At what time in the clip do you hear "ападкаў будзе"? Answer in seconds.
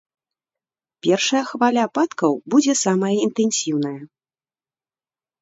1.89-2.73